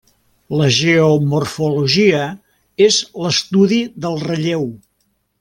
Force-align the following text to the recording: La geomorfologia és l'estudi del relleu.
La 0.59 0.69
geomorfologia 0.77 2.23
és 2.87 2.99
l'estudi 3.27 3.79
del 4.07 4.19
relleu. 4.27 4.67